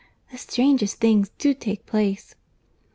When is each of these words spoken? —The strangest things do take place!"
—The 0.31 0.37
strangest 0.39 0.95
things 0.95 1.29
do 1.37 1.53
take 1.53 1.85
place!" 1.85 2.33